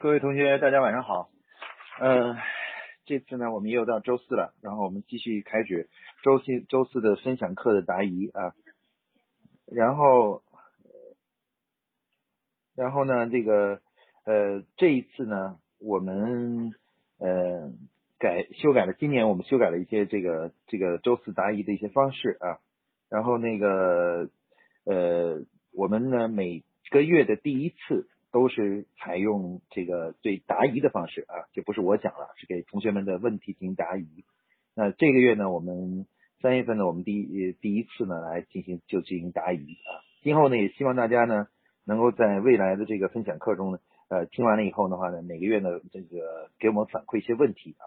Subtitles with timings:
[0.00, 1.28] 各位同学，大家晚上好。
[1.98, 2.36] 呃，
[3.04, 5.88] 这次呢，我们又到周四了，然后我们继续开始
[6.22, 8.54] 周四周四的分享课的答疑啊。
[9.66, 10.44] 然后，
[12.76, 13.80] 然后呢，这个
[14.24, 16.70] 呃，这一次呢，我们
[17.18, 17.72] 呃
[18.20, 22.60] 改修改了，今年我们修改了一些这个这个周四答疑的一些方式啊。
[23.08, 24.30] 然后那个
[24.84, 25.42] 呃，
[25.72, 26.62] 我们呢每
[26.92, 28.08] 个月的第一次。
[28.30, 34.24] 都是采用这个对答疑的方式啊，就不是我讲了，是给同学们的问题进行答疑。
[34.74, 36.06] 那这个月呢，我们
[36.40, 39.90] 三月份呢，我们第一第一次呢来进行就进行答疑啊。
[40.22, 41.48] 今后呢，也希望大家呢
[41.84, 43.78] 能够在未来的这个分享课中呢，
[44.08, 47.86] 呃，听完了以后的话呢，每个月呢这个给我们反馈一些问题啊。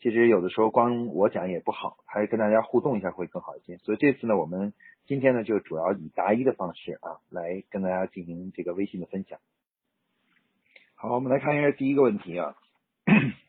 [0.00, 3.76] 其实有的时候光我讲也不好，还是跟大家互动一下会更好一些。
[3.78, 4.72] 所以这次呢，我们
[5.06, 9.38] 今天呢就主要以答疑的方式啊来跟大家进行这个微信的分享。
[11.02, 12.54] 好，我们来看一下第一个问题啊。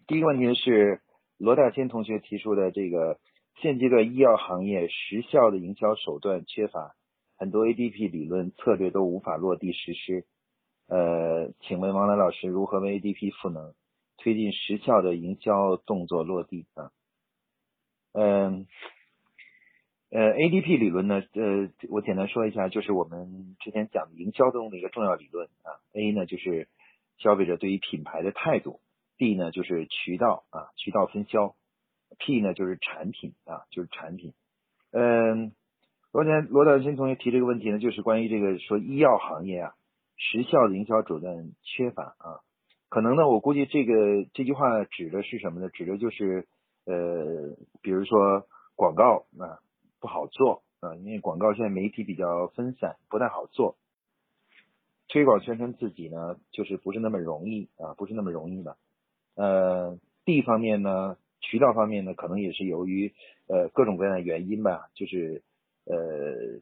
[0.08, 1.02] 第一个问题是
[1.38, 3.20] 罗大仙同学提出的，这个
[3.62, 6.96] 现阶段医药行业时效的营销手段缺乏，
[7.38, 10.26] 很多 ADP 理论策略都无法落地实施。
[10.88, 13.76] 呃，请问王兰老师如何为 ADP 赋能，
[14.18, 16.90] 推进时效的营销动作落地啊？
[18.14, 18.66] 嗯，
[20.10, 25.78] 呃，ADP 理论呢，呃，我简单说一下，就是我们之前讲的营销中的一个重要理论啊。
[25.94, 26.68] A 呢就是。
[27.18, 28.80] 消费者对于品牌的态度
[29.18, 31.56] ，D 呢就是渠道啊，渠道分销
[32.18, 34.34] ，P 呢就是产品啊，就是产品。
[34.92, 35.52] 嗯，
[36.12, 39.74] 昨天罗大新同学提这个问题呢，就是关于这个说医药行业啊，
[40.18, 42.42] 时效的营销手段缺乏啊。
[42.90, 45.70] 可能呢，我估计这个这句话指的是什么呢？
[45.70, 46.48] 指的就是
[46.86, 49.58] 呃，比如说广告啊
[50.00, 53.78] 不好做啊，因为广告现在媒体比较分散，不太好做。
[55.14, 58.78] 推广宣传自己呢，就是不是那么容易啊，不是那么容易的。
[59.36, 63.14] 呃，地方面呢，渠道方面呢，可能也是由于
[63.48, 65.44] 呃各种各样的原因吧，就是
[65.86, 65.96] 呃，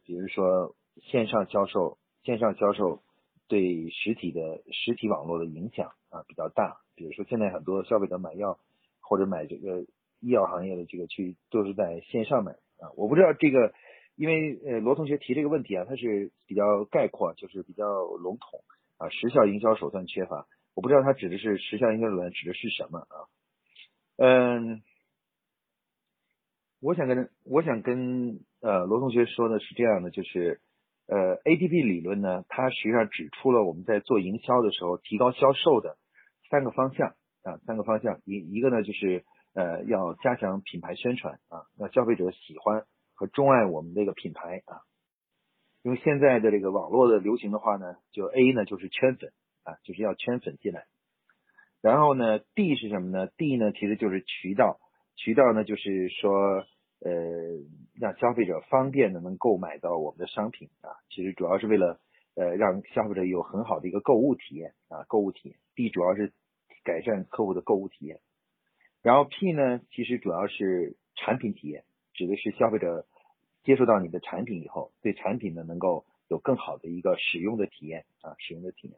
[0.03, 2.99] 比如说线上销售，线上销售
[3.47, 6.81] 对实体的实体网络的影响啊比较大。
[6.93, 8.59] 比如说现在很多消费者买药
[8.99, 9.85] 或者买这个
[10.19, 13.73] 医药行业的这个去都是在线上买啊，我不知道这个。
[14.21, 18.63] 因为呃罗同学提这个问题啊，他是比较概括，就是比较笼统
[18.97, 20.45] 啊，时效营销手段缺乏，
[20.75, 23.25] 我不知道他指的是时效营销手段指的是什么啊？
[24.17, 24.83] 嗯，
[26.81, 30.61] 我想跟我想跟呃罗同学说的是这样的，就是
[31.07, 35.97] 呃 ADP 理论呢，它实际上指出了我们在做营销的时候提高销售的
[36.51, 42.85] 三个方向啊，三个方向一一个呢就是呃要加强品牌宣传啊，让消费者喜欢。
[43.21, 44.81] 和钟爱我们这个品牌啊，
[45.83, 49.31] 因为现在的这个网络的流行的话呢，就 A 呢就是圈粉
[49.63, 50.87] 啊，就是要圈粉进来。
[51.83, 54.79] 然后呢，D 是什么呢？D 呢其实就是渠道，
[55.15, 56.65] 渠道呢就是说
[56.99, 57.13] 呃
[57.93, 61.99] 让消费者方便的能购买到我们的商品啊，其实主要是为了
[62.33, 65.59] 呃让消费者有很好的一个购物体验啊，购物体验。
[65.75, 66.33] D 主要是
[66.83, 68.19] 改善客户的购物体验。
[69.03, 71.83] 然后 P 呢其实主要是产品体验，
[72.15, 73.05] 指的是消费者。
[73.63, 78.97] 接触到你的产品以后，对产品呢能够有更好的一个使用的体验啊，使用的体验。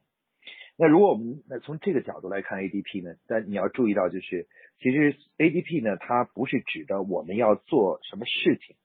[0.75, 4.47] 那如果我们那从这个角度来看 ADP 呢，但你要注意到就是，
[4.79, 8.75] 其实 ADP 呢它不是指的我们要做什么事情，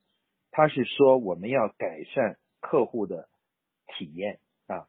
[0.50, 3.28] 它是说我们要改善客户的
[3.96, 4.86] 体验啊，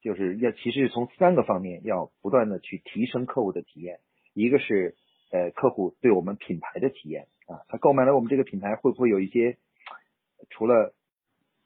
[0.00, 4.00] 就是要其实从三个方面要不断的去提升客户的体验，
[4.32, 4.96] 一个是
[5.30, 9.58] 呃客户对我们品牌的体验啊，他购买了我们这个品牌会不会有一些
[10.60, 10.92] 除了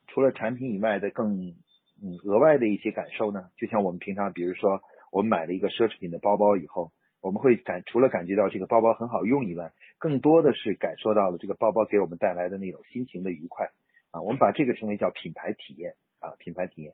[0.07, 1.53] 除了产品以外的更
[2.01, 3.49] 嗯额外的一些感受呢？
[3.57, 13.69] 就像我们平常，比如说我们买了一个奢侈品的包包以后，我们会感除了感觉到这个包包很好用以外，更多的是感受到了这个包包给我们带来的那种心情的愉快
[14.11, 14.21] 啊。
[14.21, 16.93] 我们把这个称为叫品牌体验啊，品牌体验。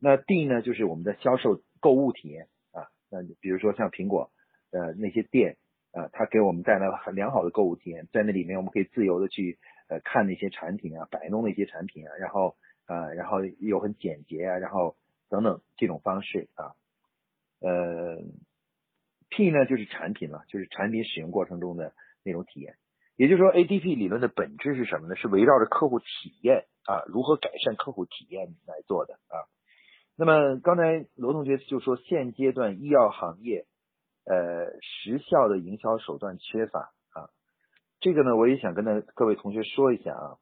[0.00, 2.88] 那 D 呢，就是我们的销售购物体验啊。
[3.10, 4.30] 那比如说像苹果
[4.70, 5.58] 呃那些店
[5.92, 9.58] 啊，它给我们带来了很良好的购物体验，在那里面我们可以自由的去。
[9.88, 12.56] 呃，看那些产品啊，摆弄那些产品啊，然后
[12.86, 14.96] 啊，然后又很简洁啊，然后
[15.28, 16.74] 等等这种方式啊，
[17.60, 18.18] 呃
[19.30, 21.92] ，P 呢就是产品了，就是产品使用过程中的
[22.24, 22.74] 那种体验。
[23.16, 25.16] 也就是说，ADP 理论的本质是什么呢？
[25.16, 29.48] 是围绕着客户体验啊，如何改善客户体验来做的啊。
[30.16, 33.66] 那么刚才罗同学就说，现阶段医药行业
[34.24, 36.92] 呃时效的营销手段缺乏。
[38.06, 40.38] 这个呢，我也想跟那各位同学说一下啊。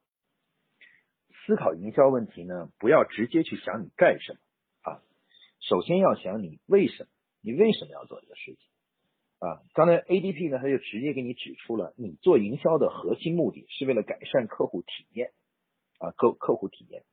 [1.47, 4.39] 思考营销问题呢，不要直接去想你干什么
[4.83, 5.01] 啊，
[5.61, 7.09] 首先要想你为什么，
[7.41, 8.59] 你为什么要做这个事情
[9.39, 9.63] 啊。
[9.73, 15.31] 刚才 ADP 呢，他就直接给你指出了，你做营销的核心目的是为了改善客户体验
[16.01, 17.05] 啊，客客户体验，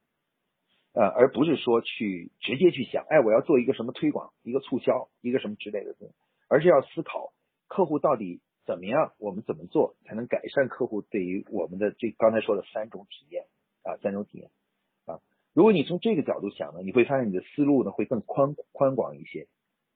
[0.94, 6.14] 呃，而不是说去直接去想，哎，我要做一个什么推广，一个促销，一个什么之类的东，
[6.50, 7.32] 而是要思考
[7.70, 8.42] 客户到底
[8.72, 13.44] 怎么样，我们怎么做才能改善客户对于我们的这刚才说的三种体验
[13.84, 14.50] 啊，三种体验
[15.06, 15.20] 啊。
[15.54, 19.50] 如果你从这个角度想呢，你会发现你的思路呢会更宽宽广一些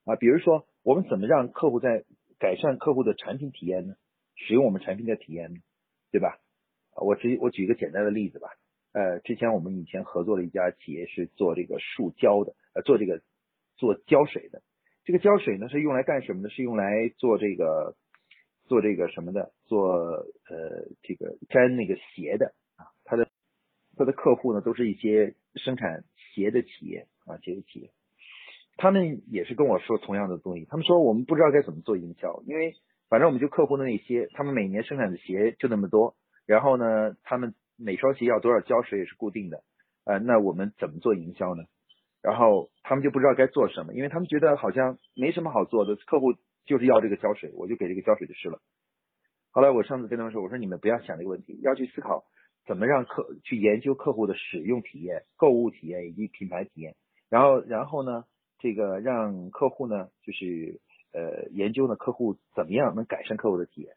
[0.04, 0.18] 啊。
[0.18, 2.04] 比如说，我们怎么让客户在
[2.38, 3.95] 改善客户的产品体验呢？
[4.36, 5.60] 使用我们产品的体验呢？
[6.12, 6.38] 对吧？
[6.98, 8.50] 我直接我举一个简单的例子吧。
[8.92, 13.22] 呃，之前我们以前合作的一家企业是做这个树胶的，呃，做这个
[13.77, 14.62] 做胶水的。
[15.06, 16.50] 这个胶水呢是用来干什么呢？
[16.50, 17.95] 是用来做这个
[18.65, 19.51] 做这个什么的？
[19.65, 22.91] 做呃这个粘那个鞋的啊。
[23.03, 23.27] 他的
[23.97, 26.03] 他的客户呢都是一些生产
[26.33, 27.91] 鞋的企业啊，鞋的企业。
[28.77, 32.75] 他们也是跟我说同样的东西，他们说我们不知道该怎么做营销，因为
[33.07, 36.15] 反正我们就客户的那些，他们每年生产的鞋就那么多，
[36.45, 39.63] 然后呢，他们每双鞋要多少胶水也是固定的，
[40.03, 41.63] 呃，那我们怎么做营销呢？
[42.21, 46.33] 然后他们就不知道该做什么，因为他们觉得好像没什么好做的，客户
[46.65, 48.59] 就是要这个胶水，我就给这个胶水就是了。
[49.51, 52.25] 后来我上次跟他们说，我说你们不要想这个问题，要去思考
[52.65, 56.95] 怎么让客去研究客户的使用体验、购物体验以及品牌体验，
[57.29, 58.25] 然后然后呢？
[58.57, 60.79] 这个让客户呢，就是
[61.12, 63.95] 呃研究呢客户怎么样能改善客户的体验。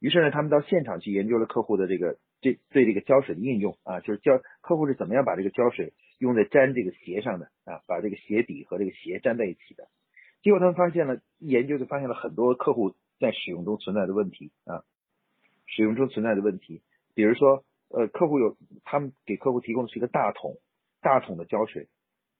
[0.00, 9.88] 于是呢，他们到现场去研究了客户的这个这对这个胶水的应用啊，就是胶客户是怎么样把这个胶水用在粘这个鞋上的啊，把这个鞋底和这个鞋粘在一起的。
[10.42, 14.82] 结果他们发现了，研究就发现了很多客户在使用中存在的问题啊，
[15.66, 16.82] 使用中存在的问题，
[17.14, 20.56] 比如说呃客户有他们给客户提供的是一个大桶
[21.00, 21.88] 大桶的胶水。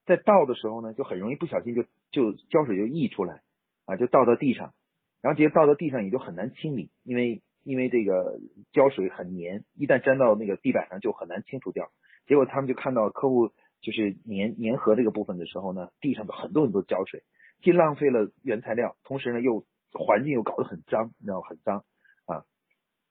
[0.05, 3.43] 在倒的时候呢，就很容易不小心就就胶水就溢出来
[3.87, 4.75] 啊，就倒到地上，
[5.21, 8.41] 然后直接倒到地上也就很难清理，因为因为这个
[8.73, 11.93] 胶水很粘，一旦粘到那个地板上就很难清除掉。
[12.27, 17.23] 结果他们就看到客户就是粘粘合这个部分的时候呢，地上的很多很多胶水，
[17.63, 21.85] 既浪费了原材料，同时呢又环境又搞得很脏，你知道很脏
[22.27, 22.45] 啊。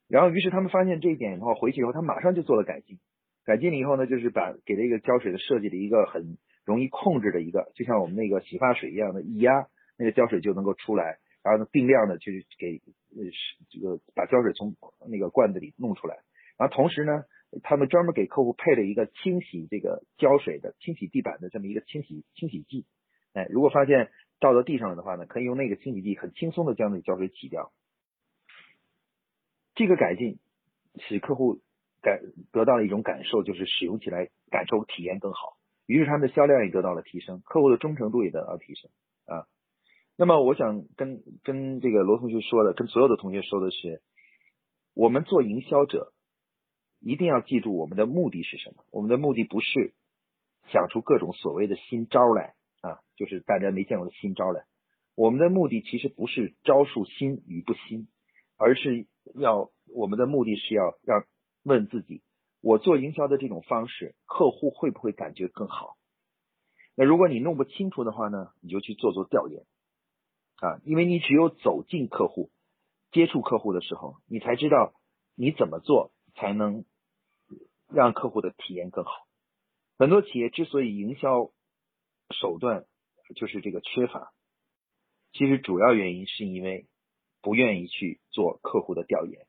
[0.07, 2.99] 然后于是他们发现这一点以后，回去以后他马上就做了改进，
[3.45, 6.37] 改进了以后呢，就是把给这个胶水的设计了一个很。
[6.63, 9.65] 容易控制的一个，就像我们那个洗发水一样的，一压
[9.97, 12.79] 那个胶水就能够出来，然后呢定量的去给
[13.17, 13.25] 呃
[13.71, 14.75] 这个把胶水从
[15.09, 16.17] 那个罐子里弄出来，
[16.59, 17.23] 然后同时呢，
[17.63, 22.85] 他们专门给客户配了一个清洗这个胶水的、清洗地板的这么一个清洗清洗剂，
[23.33, 24.11] 哎，如果发现
[24.41, 27.71] 倒到地上了的话呢，可以用那个清洗剂很轻松的将那胶水洗掉。
[29.75, 30.39] 这个改进
[30.99, 31.61] 使客户
[32.01, 32.19] 感
[32.51, 35.57] 得到了一种感受，就是使用起来感受体验更好。
[35.85, 38.89] 于是他们的销量也得到了提升，客户的忠诚度也得到提升
[39.25, 39.45] 啊。
[40.17, 44.01] 那么我想跟跟这个罗同学说的，跟所有的同学说的是，
[44.93, 46.13] 我们做营销者
[46.99, 48.83] 一定要记住我们的目的是什么？
[48.91, 49.93] 我们的目的不是
[50.71, 54.65] 想出各种所谓的新招来啊，就是大家没见过的新招来。
[55.15, 58.07] 我们的目的其实不是招数新与不新，
[58.57, 61.25] 而是要我们的目的是要让
[61.63, 62.23] 问自己。
[62.61, 65.97] 我做营销的这种方式，客户会不会感觉更好？
[66.95, 69.63] 那如果你弄不清楚的话呢，你就去做做调研
[70.57, 72.51] 啊，因为你只有走进客户、
[73.11, 74.93] 接触客户的时候，你才知道
[75.35, 76.85] 你怎么做才能
[77.89, 79.11] 让客户的体验更好。
[79.97, 81.51] 很多企业之所以营销
[82.31, 82.85] 手段
[83.35, 84.31] 就是这个缺乏，
[85.31, 86.87] 其实主要原因是因为
[87.41, 89.45] 不愿意去做客户的调研。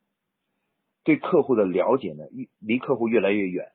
[1.05, 3.73] 对客户的了解呢，离离客户越来越远，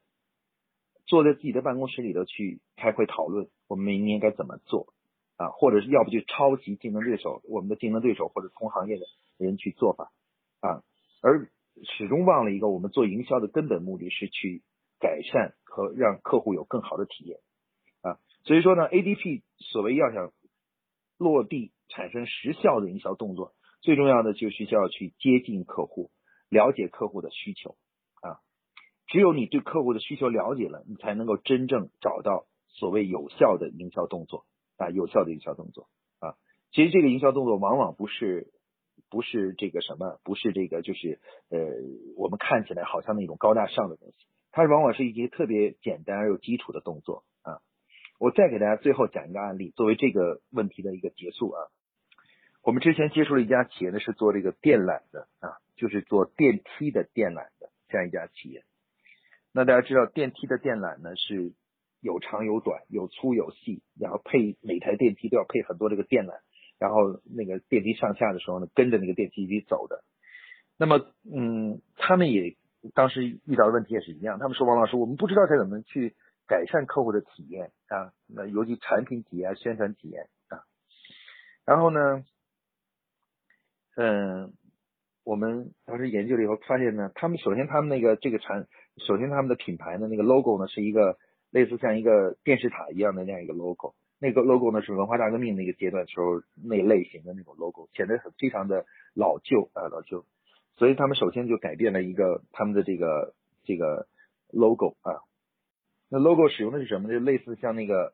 [1.06, 4.94] 坐在自己的办公室里头去开会讨论，我们明年该怎么做
[5.36, 5.50] 啊？
[5.50, 9.06] 或者是要不就抄袭竞争对手，我们的竞争对手或者同行业的
[9.38, 10.14] 人去做法
[10.62, 10.84] 啊，
[11.22, 11.52] 而
[11.84, 14.64] 始终忘了一个，我们做营销的根本目的是去
[15.00, 17.40] 改善和让客户有更好的体验。
[18.48, 20.32] 所以说呢，ADP 所谓要想
[21.18, 26.12] 落地产生实效的营销动作，最重要的就是需要去接近客户。
[26.50, 27.76] 了解客户的需求
[28.22, 28.40] 啊，
[29.08, 34.46] 只有你对客户的需求了解了，你才能够真正找到所谓有效的营销动作
[34.78, 35.90] 啊，有效的营销动作
[36.22, 36.36] 啊。
[36.72, 38.54] 其实这个营销动作往往不是
[39.10, 41.60] 不是这个什么，不是这个就是呃，
[42.16, 47.26] 我们看起来好像那种高大上的东西，它往往是一些特别简单而又基础的动作。
[48.18, 51.68] 我再给大家最后讲一个案例，作为这个问题的一个结束啊。
[52.64, 55.58] 我们之前接触了一家企业呢，是做这个电缆的啊。
[55.78, 58.64] 就是做电梯的电缆的这样一家企业。
[59.52, 61.54] 那大家知道，电梯的电缆呢是
[62.02, 66.40] 有长有短，有粗有细，然后配每台电梯都要配很多这个电缆，
[66.80, 70.04] 然后那个电梯上下的时候呢，跟着那个电梯一起走的。
[70.80, 72.56] 那么，嗯，他们也
[72.96, 76.16] 当时遇到的问题也是一样，他们说王老师，我们不知道该怎么去
[76.48, 80.64] 改善客户的体验啊，那尤其产品体验、宣传体验啊。
[81.66, 82.24] 然后呢，
[83.96, 84.54] 嗯，
[85.24, 91.18] 我们当时研究了以后发现呢，他们首先他们那个这个产，首先他们的品牌的那个 logo 呢是一个
[91.52, 93.94] 类似像一个电视塔一样的那样一个 logo。
[94.20, 100.26] 那个 logo 呢是文化大革命那个阶段时候那类型的那种 logo，显得很非常的老旧啊老旧，
[100.76, 104.08] 所以他们首先就改变了一个他们的这个这个
[104.50, 105.22] logo 啊，
[106.10, 107.10] 那 logo 使用的是什么？
[107.10, 108.14] 就类似像那个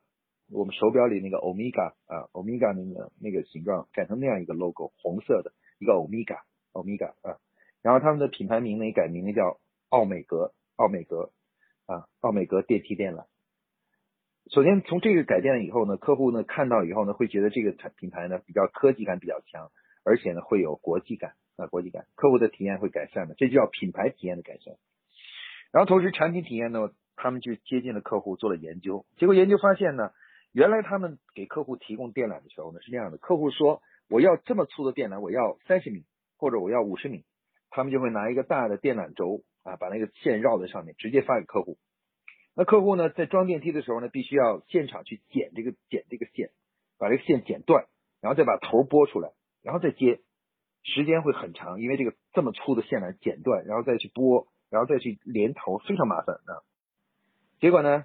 [0.52, 6.40] 我们手表里那个 omega 啊 omega 那个那个形状改成那样一个 logo，红色的一个 omega
[6.74, 7.38] omega 啊，
[7.82, 9.60] 然后他们的品牌名呢也改名叫
[9.90, 11.32] 奥美格奥美格
[11.86, 13.26] 啊奥美格电梯电缆。
[14.52, 19.72] 首先，从这个改变了以后呢，客户呢看到以后呢，会觉得这个产品牌呢比较科技感比较强，
[20.04, 24.76] 而且呢会有国际感啊国际感，客户的体验会改善的，这就叫品牌体验的改善。
[25.72, 30.12] 然后同时产品体验呢，他们就接近了客户做了研究，结果研究发现呢，
[30.52, 36.06] 原来他们给客户提供电缆的时候呢是这样的，客户说我要这么粗的电缆，我要三十米
[36.38, 37.24] 或者我要五十米，
[37.70, 41.78] 他们就会拿一个大的电缆轴啊，把那个线绕在上面，直接发给客户。
[42.56, 46.52] 那客户呢，在装电梯的时候呢，必须要现场去剪这个剪这个线，
[47.00, 47.88] 把这个线剪断，
[48.22, 49.32] 然后再把头拨出来，
[49.64, 50.20] 然后再接，
[50.84, 56.62] 时间会很长，因为这个这么粗的线缆剪断，然后再去拨，然后再去连头，非常麻烦啊。
[57.64, 58.04] 结果呢，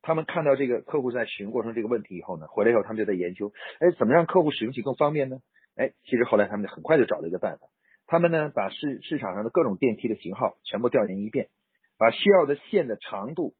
[0.00, 5.40] 他们看到这个客户在使用过程这个问题以后呢，回来以后他们就在研究，哎，怎么让客户使用起更方便呢？
[5.76, 7.66] 哎，其实后来他们很快就找了一个办法，
[8.06, 11.50] 他们呢把市市场上的各种电梯的型号全部调研一遍，
[11.98, 13.54] 把需要的线的长度。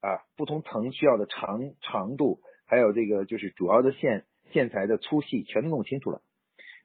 [0.00, 6.22] 啊，不同层需要的长长度，还有这个就是主要的线线材的粗细，全都弄清楚了。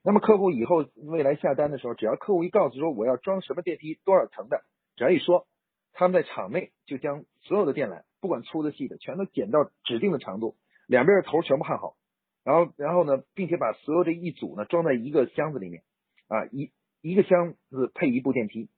[0.03, 4.61] 那么客户以后未来下单的时候，只要客户一告诉说我要装什么电梯多少层的，
[4.97, 5.47] 只要一说，
[5.93, 10.55] 他们在场内就将所有的电缆，不管粗的细的，全都剪到指定的长度，
[10.87, 11.95] 两边的头全部焊好，
[12.43, 15.83] 然后然后呢，并且把所有这一组呢装在一个箱子里面，
[16.27, 16.71] 啊一
[17.01, 18.69] 一个箱子配一部电梯。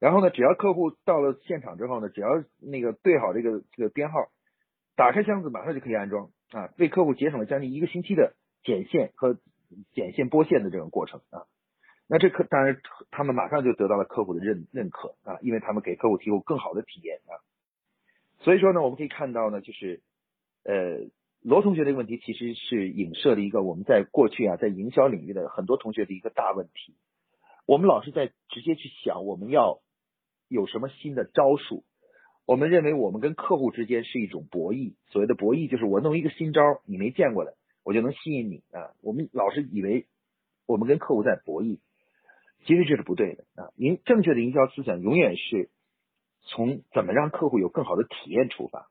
[0.00, 2.28] 然后呢，只要客户到了现场之后呢，只要
[2.60, 4.28] 那个对好这个这个编号，
[4.96, 9.38] 打开箱子马上就可以安装啊，为客户节省了将近一个星期的剪线和
[9.92, 11.46] 剪线剥线的这种过程啊。
[12.06, 12.80] 那这客当然
[13.10, 17.40] 他们马上就得到了客户的认认可啊，因为他们给客户提供更好的体验啊。
[18.40, 20.00] 所以说呢，我们可以看到呢，就是
[20.64, 21.08] 呃
[21.42, 26.94] 罗同学这个问题其实是影射了一个我们在过去啊在营销领域的很多同学的一个大问题，
[27.66, 29.80] 我们老是在直接去想我们要。
[30.46, 31.84] 有什么新的招数？
[32.44, 34.92] 我们认为我们跟客户之间是一种博弈。
[35.06, 38.92] 所谓的博弈，就是我弄一个新招，你没见过的，我就能吸引你啊。
[39.00, 40.06] 我们老是以为
[40.66, 41.78] 我们跟客户在博弈，
[42.64, 43.70] 其实这是不对的啊。
[43.76, 45.70] 您正确的营销思想永远是
[46.42, 48.90] 从怎么让客户有更好的体验出发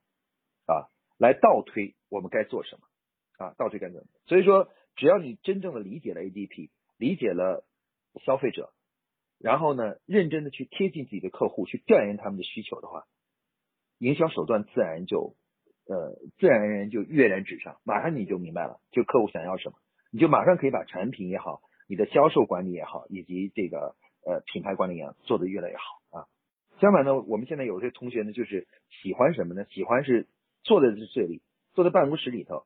[0.65, 4.11] 啊，来倒推我们该做什么啊，倒推该做什么。
[4.25, 7.65] 所以说，只要你真正的理解了 ADP，理解了
[8.25, 8.71] 消费者。
[9.39, 13.03] 然后呢，认真的去贴近自己的客户，去调研他们的需求的话，
[13.97, 15.35] 营销手段自然就，
[15.85, 19.75] 呃，自然而然就跃然纸上，马上你就明白了，就客户想要什么，
[20.11, 26.27] 你就马上可以把产品也好，你的销售管理也好，以及这个呃品牌管理也，做得越来越好啊。
[26.79, 28.67] 相反呢，我们现在有些同学呢，就是
[29.01, 29.65] 喜欢什么呢？
[29.69, 30.27] 喜欢是
[30.63, 31.41] 坐在这里，
[31.73, 32.63] 坐在办公室里头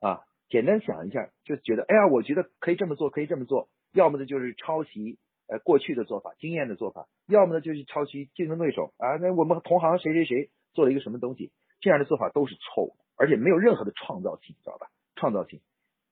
[0.00, 5.18] 啊，简单想一下，就觉得哎呀，我觉得可以这么做，可以这么做，要么呢就是抄袭。
[5.52, 11.50] 呃，过去的做法、经验的做法，要么呢就是抄袭竞争对手啊，那我们同行谁谁谁做了一个什么东西，
[11.80, 14.86] 这样的做法都是错误的，而且没有任何的创造性，知道吧？
[15.16, 15.60] 创造性，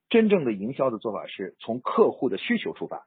[0.08, 3.06] 真正的营销的做法是从客户的需求出发，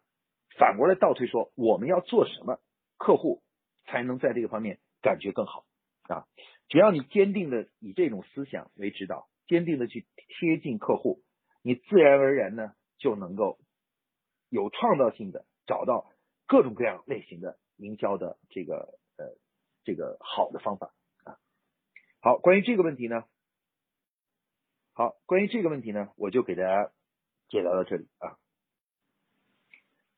[0.57, 2.59] 反过来倒推说我们要做什么，
[2.97, 3.41] 客户
[3.85, 5.65] 才能在这个方面感觉更好
[6.03, 6.27] 啊？
[6.67, 10.05] 只要你坚定的以这种思想为指导，坚定的去
[10.39, 11.21] 贴近客户，
[11.61, 13.59] 你自然而然呢就能够
[14.49, 16.11] 有创造性的找到。
[16.47, 19.37] 各种各样类型的营销的这个呃
[19.85, 20.91] 这个好的方法
[21.23, 21.39] 啊，
[22.19, 23.23] 好，关于这个问题呢，
[25.01, 26.91] 好，关于这个问题呢，我就给大家
[27.49, 28.37] 解答到这里啊，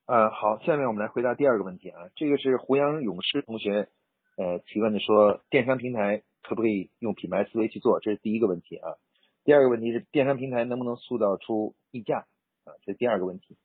[0.05, 3.87] 呃，好，下面我们来回答第二个问题啊，这个是胡杨勇士同学
[4.35, 8.01] 呃提问的，说电商平台可不可以用品牌思维去做？
[8.01, 8.97] 这是第一个问题啊，
[9.45, 12.27] 第二个问题是电商平台能不能塑造出溢价
[12.65, 12.75] 啊？
[12.81, 13.55] 这是第二个问题，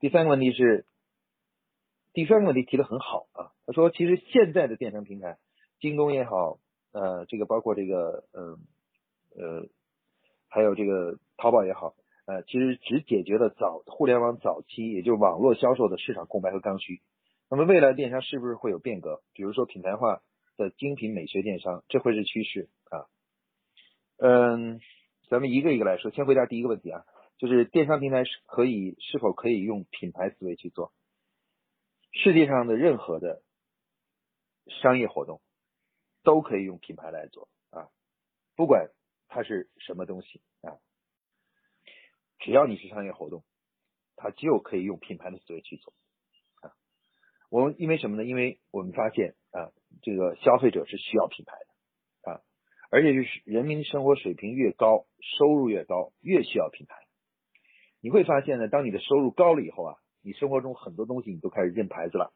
[0.00, 0.86] 第三个问题是。
[2.12, 5.38] 第三个问题提的很好啊，他说其实现在的电商平台，
[5.78, 6.58] 京东也好，
[6.92, 8.58] 呃，这个包括这个，嗯，
[9.36, 9.66] 呃，
[10.54, 11.96] 还有这个淘宝也好，
[12.26, 17.02] 呃，其实只解决了早互联网早期，也就是网络销售的市场空白和刚需。
[17.50, 19.20] 那么未来电商是不是会有变革？
[19.32, 20.22] 比如说品牌化
[20.56, 23.10] 的精品美学电商，这会是趋势啊。
[24.18, 24.78] 嗯，
[25.28, 27.04] 咱们一个一个来说，先回答第一个问题啊，
[27.36, 30.92] 就是电商平台是可以是否可以用品牌思维去做？
[32.12, 33.42] 世界上的任何的
[34.80, 35.40] 商业活动
[36.22, 37.88] 都可以用品牌来做啊，
[38.54, 38.90] 不管
[39.34, 40.78] 它是什么东西啊。
[42.38, 43.42] 只要你是商业活动，
[44.14, 45.92] 它就可以用品牌的思维去做
[46.60, 46.70] 啊。
[47.50, 48.24] 我们因为什么呢？
[48.24, 49.72] 因为我们发现啊，
[50.02, 52.40] 这个消费者是需要品牌的啊，
[52.92, 56.94] 而且就是人民生活水平越高，收入越高，越需要品牌。
[58.00, 62.32] 你会发现呢，当你的收入高了以后啊，你生活中很多东西你都开始认牌子了。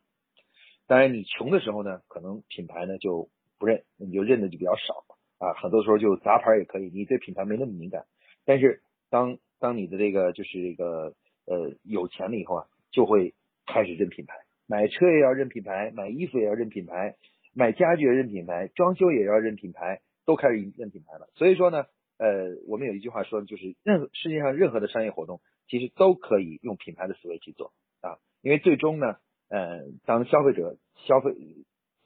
[0.88, 5.04] 当然，你穷的时候呢，可能品牌呢就不认，你就认的就比较少
[5.38, 5.54] 啊。
[5.54, 8.04] 很多时候就杂牌也可以，你对品牌没那么敏感。
[8.44, 11.14] 但是当当你的这个就是这个
[11.46, 13.34] 呃有钱了以后啊，就会
[13.66, 14.34] 开始认品牌，
[14.66, 17.16] 买车也要认品牌，买衣服也要认品牌，
[17.54, 21.28] 买家具也认品牌，装修也要认品牌，都开始认品牌了。
[21.34, 21.86] 所以说呢，
[22.18, 29.16] 呃，我们有一句话说，就是任何世界上任何的商业活动，其实都可以用品牌的思维去做啊，因为最终呢，
[29.48, 31.32] 呃，当消费者消费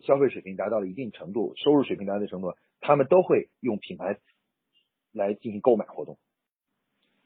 [0.00, 4.18] 消费水平达到了一定程度，收入水平达到一定程度，他们都会用品牌
[5.12, 6.18] 来进行购买活动。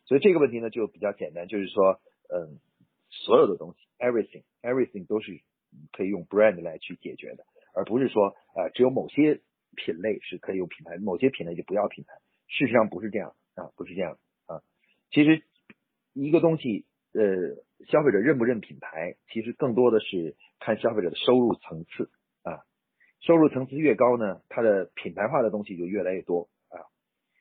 [0.04, 2.60] 所以这个问题呢就比较简单，就是说，嗯，
[3.10, 5.40] 所有的东西，everything，everything 都是
[5.90, 7.44] 可以用 brand 来去解决的，
[7.74, 9.40] 而不是说，呃，只有某些
[9.74, 12.14] 品类是可以用品牌，某些品类就不要品牌。
[12.48, 14.62] 事实上不是这样啊，不是这样啊。
[15.10, 15.42] 其实
[16.12, 17.56] 一个东西，呃，
[17.88, 22.10] 消费者认不认品牌，其实更多的是看消费者的收入层次。
[23.20, 26.84] 收入层次越高呢，它的品牌化的东西就越来越多啊。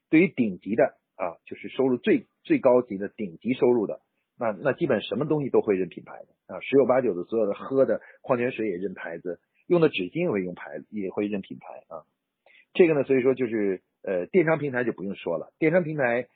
[0.09, 0.97] 对于顶级的。
[1.17, 4.01] 啊，就是收入最最高级的顶级收入的，
[4.37, 12.03] 那那基本什么东西都会认品牌的啊，十有八九的所有的喝的矿泉水也认牌子，用的纸巾也会用牌子，也会认品牌啊。
[12.73, 16.27] 这个呢，所以说就是呃，电商平台就不用说了，电商平台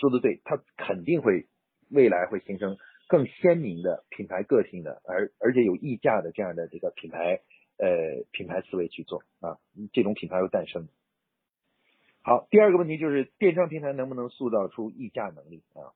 [0.00, 1.46] 说的对，它肯定会
[1.90, 2.78] 未来会形成
[3.08, 7.42] 更鲜明的品牌个性的，而而且有溢价的这样的这个品牌
[7.78, 9.58] 呃品牌思维去做啊，
[9.92, 10.88] 这种品牌又诞生。
[12.22, 15.94] 好，第二个问题就是电商平台能不能塑造出议价能力啊？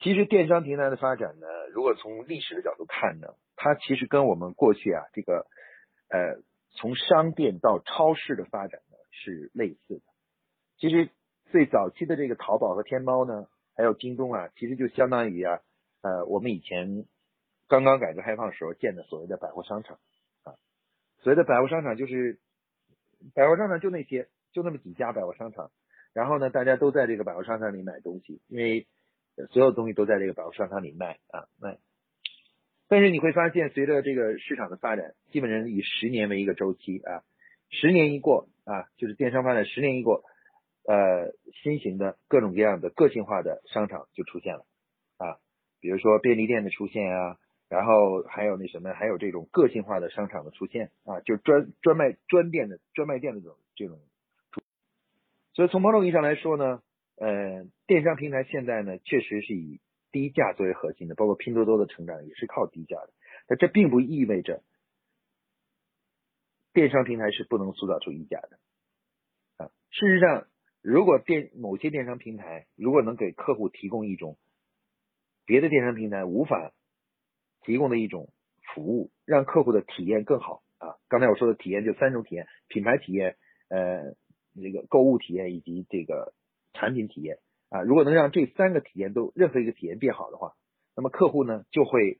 [0.00, 5.46] 其实电商平台的发展呢，如果从历史的角度看呢，它其实跟我们过去啊这个
[6.08, 10.02] 呃从商店到超市的发展呢是类似的。
[10.78, 11.10] 其实
[11.50, 15.58] 最早期的这个淘宝和天猫呢，还有京东啊，其实就相当于啊
[16.02, 17.06] 呃我们以前
[17.66, 19.98] 刚刚改革开放时候建的所谓的百货商场，
[21.20, 22.38] 所谓的百货商场就是
[23.34, 24.28] 百货商场就那些。
[24.50, 25.70] 就那么几家百货商场，
[26.14, 28.86] 然后呢，大家都在这个百货商场里买东西，因为
[29.50, 31.76] 所有东西都在这个百货商场里卖啊卖。
[32.88, 37.22] 但是你会发现，随着这个市场的发展，基本上以十年为一个周期啊，
[37.68, 40.24] 十年一过啊，就是电商发展十年一过，
[40.86, 44.64] 呃，新型的各种各样的个性化的商场就出现了
[45.18, 45.36] 啊，
[45.78, 47.36] 比如说便利店的出现啊，
[47.68, 54.00] 然后还有那什么，还有这种个性化的商场的出现啊，就专专卖专店的专卖店的这种这种。
[55.52, 56.82] 所以从某种意义上来说呢，
[57.16, 59.80] 呃，电商平台现在呢确实是以
[60.12, 63.10] 低价作为核心的，包括拼多多的成长也是靠低价的。
[63.46, 64.62] 但这并不意味着
[66.72, 68.58] 电商平台是不能塑造出溢价的
[69.56, 69.70] 啊。
[69.90, 70.46] 事实上，
[70.80, 74.38] 如果电某些电商平台如果能给客户提供一种
[75.44, 76.72] 别的电商平台无法
[77.62, 78.28] 提供的一种
[78.74, 80.96] 服务，让客户的体验更好啊。
[81.08, 83.36] 刚才我说的体验就三种体验：品牌体验，
[83.68, 84.14] 呃。
[84.60, 86.34] 这个购物体验以及这个
[86.72, 90.54] 产品体验啊，如果能让这三个体验都任何一个体验变好的话，
[90.96, 92.18] 那么客户呢就会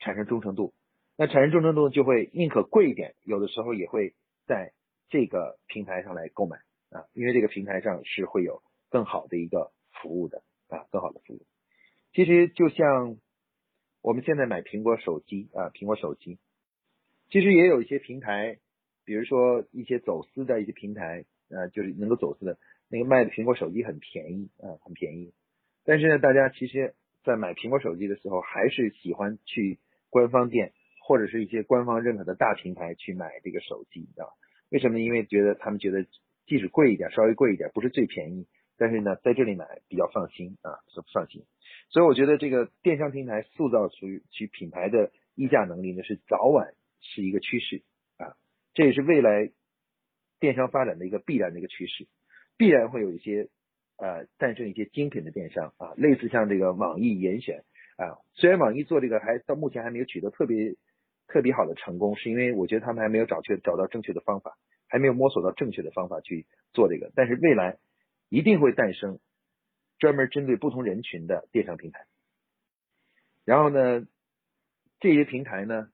[0.00, 0.74] 产生忠诚度。
[1.16, 4.74] 那产生忠诚度就会宁可贵一点，有的时候也会在
[5.08, 6.58] 这个平台上来购买
[6.90, 11.46] 啊，因为这个平台上是会有更好的一个服务的啊，更好的服务。
[12.12, 13.16] 其实就像
[14.02, 16.38] 我们现在买苹果手机啊，苹果手机
[17.30, 18.58] 其实也有一些平台。
[19.04, 22.56] 比如说一些走私的一些平台，呃，就是能够走私的
[22.88, 25.34] 那个卖的苹果手机很便宜啊，很便宜。
[25.84, 30.72] 但是呢，大家其实，在买苹果手机的时候，还是喜欢去官方店
[31.04, 34.30] 或者是一些官方认可的大平台去买这个手机啊。
[34.68, 35.04] 为什么呢？
[35.04, 36.06] 因为觉得他们觉得
[36.46, 38.46] 即使贵一点，稍微贵一点，不是最便宜，
[38.78, 41.44] 但是呢，在这里买比较放心啊，是放心。
[41.92, 47.82] 所以我觉得这个电商平台塑造出其品牌的溢价能力呢，是早晚是一个趋势
[48.16, 48.34] 啊。
[48.72, 49.52] 这也是未来
[50.40, 52.08] 电商发展的一个必然的一个趋势，
[52.56, 53.50] 必然会有一些
[53.98, 57.62] 呃诞生一些精品的电商啊，类似像这个网易严选
[57.98, 60.76] 啊，虽然网易做这个还到目前还没有取得特别
[61.28, 64.56] 特别好的成功，是因为我觉得他们还没有找确找到正确的方法，
[64.88, 67.76] 还没有摸索到正确的方法去做这个，但是未来
[68.30, 69.18] 一定会诞生
[70.02, 72.06] 专门针对不同人群的电商平台。
[73.44, 74.04] 然后呢，
[74.98, 75.90] 这些平台呢，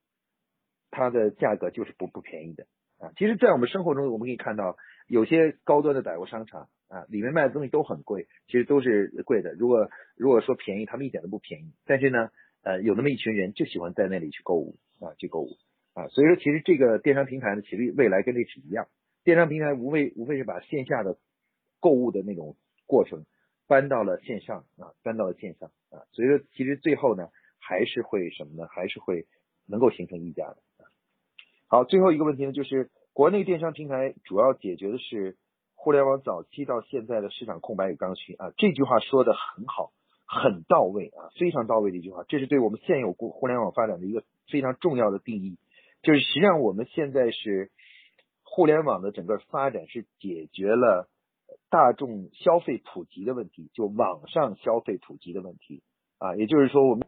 [0.91, 2.65] 它的价格就是不不便宜的
[2.97, 3.13] 啊。
[3.19, 9.53] 其实，在我们生活中，我们可以看到有些高端的百货商场啊，里面卖的东西都很贵，其实都是贵的。
[9.53, 11.75] 如果如果说便宜，他们一点都不便宜。
[11.85, 12.31] 但是呢，
[12.63, 15.59] 呃，有那么一群人就喜欢在那里去购物啊，去购物
[15.93, 16.09] 啊。
[16.09, 18.89] 所以说，其实这个电商平台呢，其实未来跟历史一样，
[19.23, 21.19] 电商平台无非无非是把线下的
[21.79, 23.27] 购物的那种过程
[23.69, 26.03] 搬到了线上啊，搬到了线上啊。
[26.11, 27.29] 所以说，其实最后呢。
[27.61, 28.67] 还是会什么呢？
[28.71, 29.27] 还是会
[29.67, 30.57] 能够形成溢价的。
[31.67, 35.37] 好，最后一个问题呢，就是国内电商平台主要解决的是
[35.75, 38.53] 互联网早期到现在的市场空白与刚需啊。
[38.57, 39.93] 这句话说的很好，
[40.25, 42.25] 很到位啊，非常到位的一句话。
[42.27, 45.59] 这是对我们现有互互联网发展的一个非常重要的定义。
[46.01, 47.71] 就是实际上我们现在是
[48.45, 51.11] 互联网的整个发展是解决了
[51.71, 55.83] 大众消费普及的问题，就网上消费普及的问题
[56.19, 56.37] 啊。
[56.37, 57.07] 也就是说我们。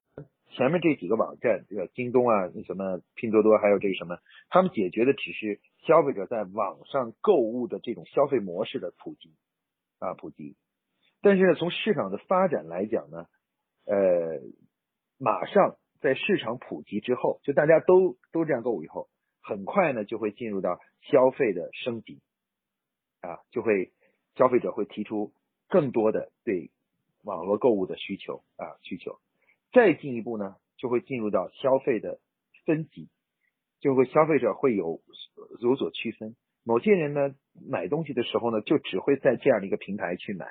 [0.53, 4.19] 前面这几个网站，这个京东啊，那什么拼多多，还有这个什么，
[4.49, 9.33] 他们解决的只是消费者在网上购物的这种消费模式的普及
[10.01, 10.57] 啊普及。
[11.23, 13.27] 但是呢，从市场的发展来讲呢，
[13.87, 14.41] 呃，
[15.21, 19.09] 马上在市场普及之后，就大家都都这样购物以后，
[19.41, 22.21] 很快呢就会进入到消费的升级
[23.21, 23.93] 啊，就会
[24.41, 25.35] 消费者会提出
[25.69, 26.71] 更多的对
[27.25, 29.19] 网络购物的需求啊需求。
[29.71, 32.21] 再进一步呢，就会进入到消费的
[32.65, 33.11] 分级，
[33.81, 35.03] 就会消费者会有
[35.61, 36.37] 有所区分。
[36.65, 37.35] 某些人呢，
[37.69, 40.47] 买东西的时候呢，就只会在这样的一个平台去买，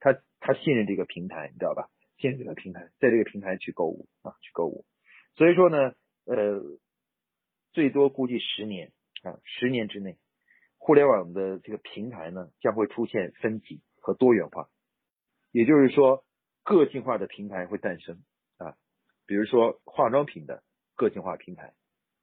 [0.00, 1.90] 他他信任这个平台，你知道吧？
[2.16, 4.86] 信任这个平台，在这个平台去购物啊，去购物。
[5.36, 5.92] 所以说呢，
[6.24, 6.62] 呃，
[7.72, 10.16] 最多估计十年啊，十年之内，
[10.84, 14.68] 互联网的这个平台呢，将会出现分级和多元化，
[15.50, 16.26] 也就是说，
[16.62, 18.22] 个性化的平台会诞生
[18.58, 18.76] 啊。
[19.24, 20.62] 比如说化妆品的
[20.94, 21.72] 个性化平台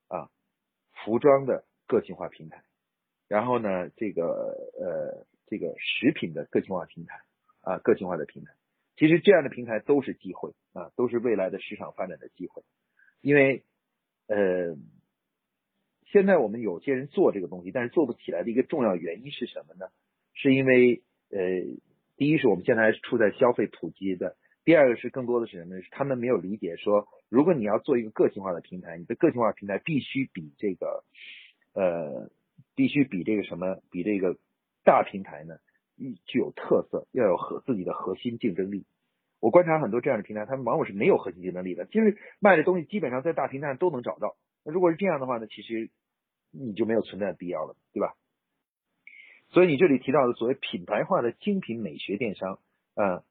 [0.09, 0.29] 啊，
[1.03, 2.63] 服装的个性化平台，
[3.27, 4.27] 然后呢，这个
[4.79, 7.19] 呃这个食品的个性化平台
[7.61, 8.53] 啊，个性化的平台，
[8.95, 12.61] 其实这样的平台都是机会啊，都是未来的市场发展的机会，
[13.21, 13.65] 因为
[14.27, 14.75] 呃
[16.11, 19.87] 现在我们有些人做这个东西，但是做不起来的一个重要原因是什么呢？
[20.33, 21.39] 是因为呃
[22.17, 24.35] 第一是我们现在还是处在消费普及的。
[24.63, 25.81] 第二个是更多的是什么呢？
[25.81, 31.03] 是他们没有理解说，如果你要做一个个性化的平台，你的个性化平台必须比这个，
[31.73, 32.29] 呃，
[32.75, 34.37] 必须比这个什么，比这个
[34.83, 35.55] 大平台呢，
[36.27, 38.85] 具有特色，要有核自己的核心竞争力。
[39.39, 44.35] 我观察很多这样的平台，他们往往是没有核心竞争力的，就是卖的东西基本上在大平台上都能找到。
[44.63, 45.89] 那如果是这样的话呢，其实
[46.51, 48.13] 你就没有存在的必要了，对吧？
[49.49, 52.59] 所以你这里提到的所谓品牌化的精品美学电商，
[52.95, 53.23] 嗯。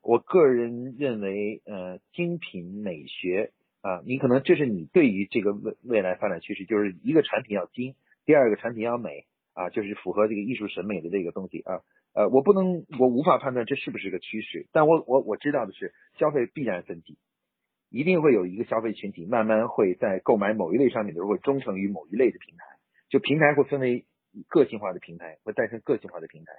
[0.00, 3.50] 我个人认为，呃，精品美学
[3.82, 11.82] 啊，你可能这是你对于这个未未来发展趋势，就是一个产品要精，第二个产品要美啊，就是符合这个艺术审美的这个东西啊。
[12.14, 17.18] 呃，我不能，我无法判断这是不是个趋势，但我我我知道的是，消费必然分级，
[17.90, 22.64] 一定会有一个消费群体慢慢会在购买某一类商品的时候会忠诚于某一类的平台，
[23.08, 24.06] 就平台会分为
[24.48, 26.52] 个性化的平台，会诞生个性化的平台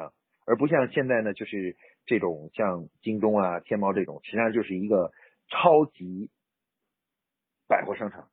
[0.00, 0.12] 啊。
[0.44, 5.10] 而不像现在呢，就是这种像京东啊、天猫这种，实际上就是一个
[5.48, 6.30] 超级
[7.66, 8.28] 百货商场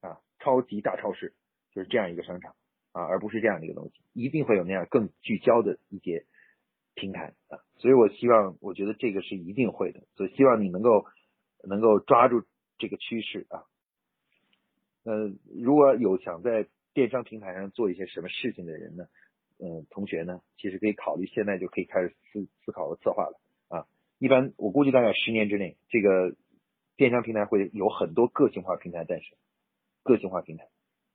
[0.00, 1.32] 啊，超级大超市，
[1.72, 2.54] 就是这样一个商场
[2.92, 6.26] 啊，而不是这样的一个东西，一定会有那样更聚焦的一些
[6.94, 11.06] 平台啊，所以我希望，我觉得这个是一定会的，所以希望你能够
[11.66, 12.44] 能够抓住
[12.78, 13.64] 这个趋势啊。
[15.04, 19.06] 呃，如果有想在电商平台上做一些什么事情的人呢？
[19.58, 23.86] 嗯，同学呢，其实可以考虑现在就可以开始思思考和策划了啊。
[24.18, 26.34] 一般我估计大概十年之内，这个
[26.96, 29.36] 电商平台会有很多个性化平台诞生，
[30.02, 30.68] 个性化平台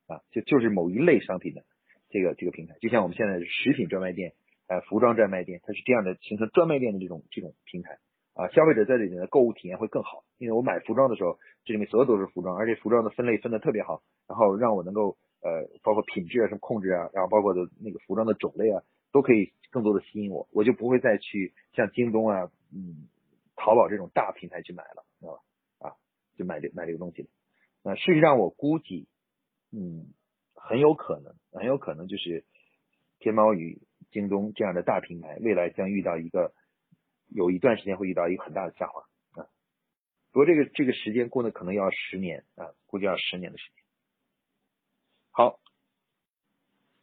[0.08, 1.66] 啊，就就是某一类商品的
[2.10, 4.34] 这个这个平台，就像我们现在食品专卖店，
[4.68, 7.98] 呃，服装专卖店，它是这样的形成专卖店的这种这种平台
[8.40, 8.48] 啊。
[8.50, 15.18] 消费者在这里的购物体验会更好，因为我买服装的时候，这里面所有都是服装，而且服装的分类分的特别好，然后让我能够。
[15.42, 23.08] 呃，包括品质啊，什么控制啊，然后包括的那个服装的种类啊，都可以更多的吸引我，我就不会再去像京东啊，嗯，
[23.56, 25.42] 淘宝这种大平台去买了，知道
[25.80, 25.88] 吧？
[25.88, 25.96] 啊，
[26.36, 27.30] 就买这买这个东西了。
[27.86, 29.08] 那事实上，我估计，
[29.72, 30.08] 嗯，
[30.56, 32.44] 很有可能，很有可能就是
[33.20, 36.52] 天猫与京东这样的大平台，未来将遇到一个
[37.30, 39.02] 有一段时间会遇到一个很大的下滑
[39.42, 39.48] 啊。
[40.32, 43.84] 不过这个这个时间过呢，可能要十年啊，估计要十年的时间。
[45.32, 45.60] 好，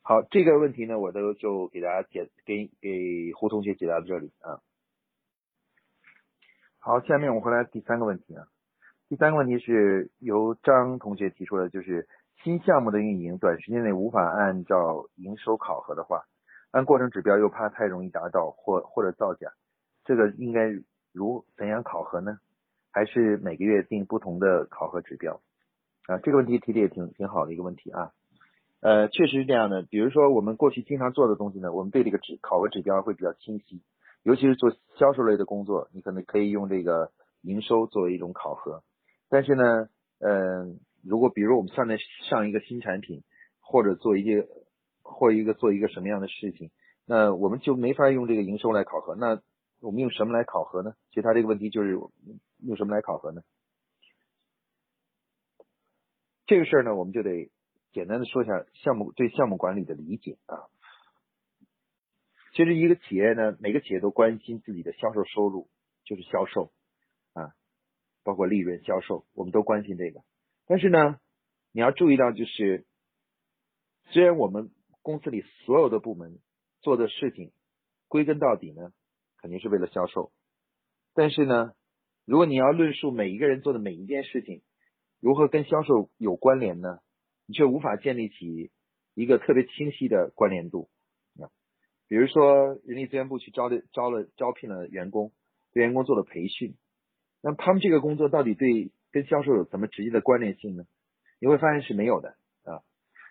[0.03, 4.61] 好，这个问题呢，我都就给大家解给给胡同学解答到这里啊。
[6.79, 8.47] 好，下面我们回来第三个问题啊。
[9.09, 12.09] 第三个问题是由张同学提出的，就是
[12.43, 16.25] 新项目的运营短时间内无法按照营收考核的话，
[16.73, 19.53] 按过程指标又怕太容易达到或或者造假，
[20.07, 20.73] 这个应该
[21.12, 22.38] 如怎样考核呢？
[22.90, 25.42] 还是每个月定不同的考核指标？
[26.07, 28.12] 啊，这个问题提的也挺挺好的一个问题啊。
[28.81, 29.83] 呃，确实是这样的。
[29.83, 33.83] 比如说我们过去经常做的东西呢，我们对这个指考核指标会比较清晰。
[34.23, 38.83] 尤其是做销售类的工作，你可能可以用这个营收作为一种考核。
[39.29, 39.88] 但是呢，
[40.21, 43.23] 嗯，如果比如我们上面上一个新产品，
[43.61, 44.49] 或者做一些
[45.03, 46.71] 或一个做一个什么样的事情，
[47.07, 49.14] 那我们就没法用这个营收来考核。
[49.14, 49.40] 那
[49.81, 50.95] 我们用什么来考核呢？
[51.11, 51.99] 其实他这个问题就是
[52.59, 53.43] 用什么来考核呢？
[56.47, 57.51] 这个事儿呢，我们就得
[57.93, 60.69] 简单的说一下项目对项目管理的理解啊。
[62.53, 65.69] 其实一个企业呢，每个企业都关心自己的销售收入，
[66.05, 66.73] 就是销售
[67.35, 67.53] 啊，
[68.23, 70.23] 包括利润、销售，我们都关心这个。
[70.67, 71.21] 但是呢，
[71.73, 72.87] 你要注意到，就是
[74.07, 74.71] 虽然我们
[75.03, 76.39] 公司里所有的部门
[76.81, 77.53] 做的事情，
[78.09, 78.93] 归根到底呢，
[79.46, 80.32] 肯定是为了销售。
[81.14, 81.70] 但是呢，
[82.24, 84.62] 如果你要论述每一个人做的每一件事情
[85.20, 86.98] 如何跟销售有关联呢，
[87.46, 88.72] 你却无法建立起
[89.14, 90.88] 一个特别清晰的关联度。
[92.09, 95.32] 比如说，人力资源部去招的招了招聘了员工，
[95.72, 96.76] 对员工做了培训，
[97.40, 100.85] 那他们这个工作到底对跟销售有什么直接的关联性呢？
[101.40, 102.30] 你会发现是没有的
[102.64, 102.82] 啊。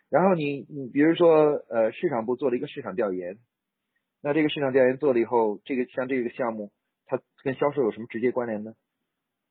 [0.09, 3.37] 然后你你比如说，呃，市场部做了一个市场调研，
[4.25, 6.71] 那这个市场调研做了以后，这个像这个项目，
[7.05, 8.73] 它跟销售有什么直接关联呢？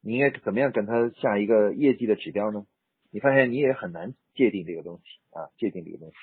[0.00, 2.66] 你应该怎么样跟他下一个业绩的指标呢？
[3.12, 6.14] 你发现你也很难界定这个东西啊，界定这个东西。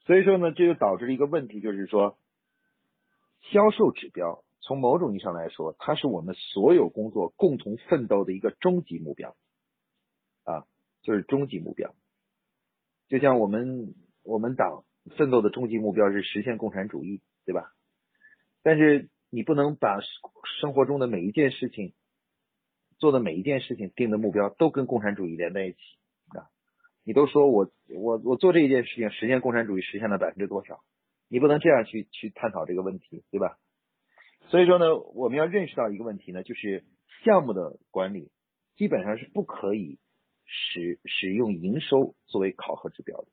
[0.00, 2.18] 所以说呢，这就导致了一个问题，就是说，
[3.42, 9.36] 销售指标从某种意义上来说，它是我们所有工作共同奋斗的一个终极目标，
[10.42, 10.66] 啊，
[11.02, 11.94] 就是终极目标。
[13.06, 14.82] 就像我们我们党
[15.16, 17.72] 奋斗的终极目标是实现共产主义，对吧？
[18.62, 20.00] 但是你不能把
[20.60, 21.92] 生活中的每一件事情
[22.98, 25.78] 做的每一件事情定的目标都跟共产主义连在一起
[26.28, 26.48] 啊。
[27.04, 30.80] 你都说我我我做这一件事情实现共产主义实现了百分之多少？
[31.28, 33.58] 你不能这样去去探讨这个问题，对吧？
[34.48, 36.84] 所以说呢，我们要认识到一个问题呢，就是
[37.24, 38.30] 项目的管理
[38.76, 39.98] 基本上是不可以
[40.44, 43.26] 使使用营收作为考核指标的，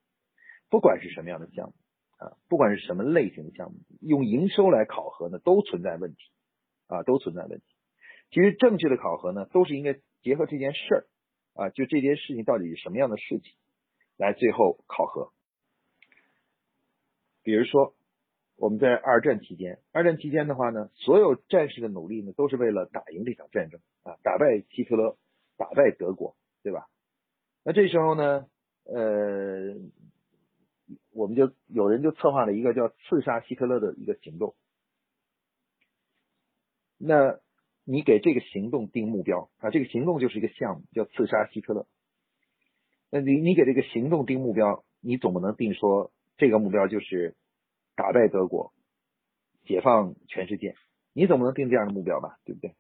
[0.71, 1.73] 不管是什么样的项目
[2.17, 6.31] 啊，不管是什么类型的项目，用营收来考核呢，都存在问题
[6.88, 7.65] 啊，都存在问题。
[8.31, 11.05] 其实正确的考核呢，都是应该结合这件事儿
[11.53, 13.53] 啊，就这件事情到底是什么样的事情。
[14.17, 15.31] 来最后考核，
[17.43, 17.95] 比如说
[18.55, 25.17] 我们在二战期间，二战期间的话呢，所有战士的努力呢，都是为了打赢这场战争啊，打败希特勒，
[25.57, 26.88] 打败德国，对吧？
[27.63, 28.45] 那这时候呢，
[28.86, 29.73] 呃，
[31.13, 34.56] 我们就有人就策划了一个叫刺杀希特勒的一个行动。
[36.97, 37.39] 那
[37.84, 41.88] 你给这个行动定目标啊，这个行动就是一个项目，叫刺杀希特勒。
[43.10, 47.36] 那你你给这个行动定目标，你总不能定说这个目标就是
[47.95, 48.71] 打败德国，
[49.65, 50.76] 解放全世界，
[51.13, 52.76] 你总不能定这样的目标吧，对不对？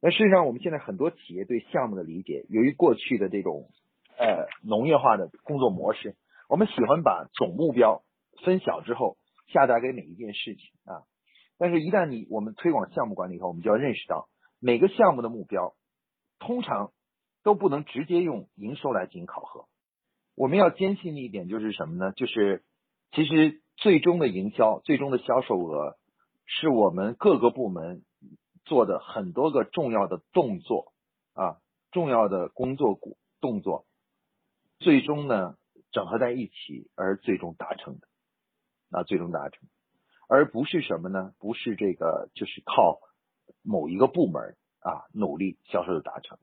[0.00, 3.70] 那事实上，我们现在很多企业对项目的理解，由于过去的这种
[4.18, 6.16] 呃农业化的工作模式，
[6.54, 8.04] 我们喜欢把总目标
[8.44, 9.16] 分小之后
[9.48, 11.02] 下达给每一件事情啊。
[11.58, 14.28] 但是，一旦你我们推广项目管理以后，我们就要认识到
[14.60, 15.74] 每个项目的目标
[16.38, 16.92] 通常。
[17.42, 19.66] 都不能直接用营收来进行考核。
[20.34, 22.10] 我们要坚信的一点就是什么呢？
[22.12, 22.64] 就是
[23.12, 25.98] 其实最终的营销、最终的销售额，
[26.46, 28.02] 是我们各个部门
[28.64, 30.94] 做的很多个重要的动作
[31.34, 31.58] 啊，
[31.90, 33.84] 重要的工作股动作，
[34.78, 35.56] 最终呢
[35.94, 38.08] 整合在一起而最终达成的
[38.90, 39.68] 啊，最终达成，
[40.28, 41.32] 而不是什么呢？
[41.38, 42.98] 不是这个，就是靠
[43.62, 46.36] 某一个部门啊努力销售的达成。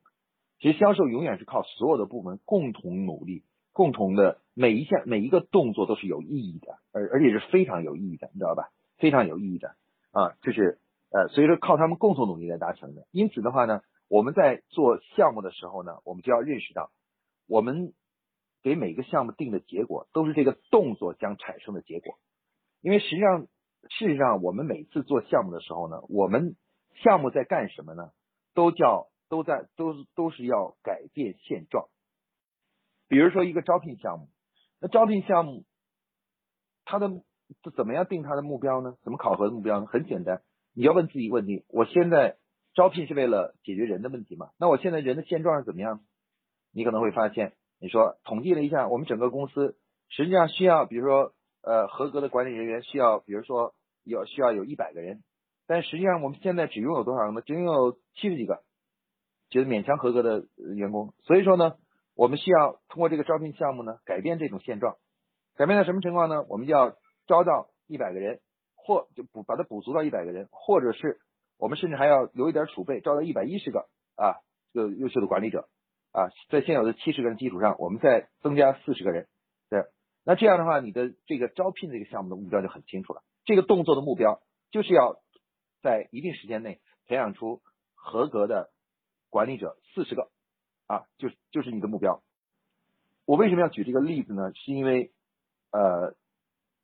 [0.60, 8.72] 其实销售永远是靠所有的部门共同努力，共同的每一项每一个动作都是有意义的，而而且是非常有意义的，你知道吧？
[8.98, 9.76] 非常有意义的
[10.12, 13.06] 啊，就是呃，所以说靠他们共同努力来达成的。
[13.12, 16.92] 因此的话呢，我们在做项目的时候呢，我们就要认识到，
[17.48, 17.94] 我们
[18.64, 22.20] 给每个项目定的结果都是这个动作将产生的结果。
[22.82, 23.48] 因为实际上
[23.90, 26.56] 事实上，我们每次做项目的时候呢，我们
[27.04, 28.12] 项目在干什么呢？
[28.54, 31.88] 都叫都在都都是要改变现状。
[33.08, 34.30] 比如说一个招聘项目，
[34.80, 35.66] 那招聘项目
[36.86, 37.10] 它的
[37.76, 38.96] 怎么样定它的目标呢？
[39.04, 39.86] 怎么考核的目标呢？
[39.86, 40.42] 很简单，
[40.74, 42.38] 你要问自己问题：我现在
[42.74, 44.52] 招聘是为了解决人的问题吗？
[44.58, 46.02] 那我现在人的现状是怎么样？
[46.72, 49.76] 你可能会发现，你说统计了一下，我们整个公司
[50.08, 55.24] 实际上需要，比如说呃合格的管理人员需要，比如说有需要有一百个人，
[55.66, 57.42] 但实际上我们现在只拥有多少人呢？
[57.42, 58.62] 只拥有七十几个，
[59.50, 61.16] 觉得勉强合格的员工。
[61.24, 61.76] 所以说呢，
[62.16, 64.98] 我们需要通过这个招聘项目呢，改变这种现状。
[65.56, 66.46] 改变到什么情况呢？
[66.50, 66.92] 我们就要
[67.26, 68.42] 招到一百个人，
[68.76, 71.20] 或就补把它补足到一百个人，或者是
[71.58, 74.38] 我们甚至还要留一点储备，招到一百一十个啊，
[74.72, 75.68] 这个优秀的管理者。
[76.12, 79.28] 啊，在现有的七十个人基础上，我们再增加四十个人，
[79.70, 79.86] 对，
[80.26, 83.24] 那这样的话，你的这个招聘这个项目的目标就很清楚了。
[83.46, 85.22] 这个动作的目标就是要
[85.82, 87.62] 在一定时间内培养出
[87.96, 88.72] 合格的
[89.30, 90.30] 管理者四十个，
[90.88, 92.22] 啊，就就是你的目标。
[93.26, 94.52] 我为什么要举这个例子呢？
[94.54, 95.14] 是因为
[95.72, 96.16] 呃，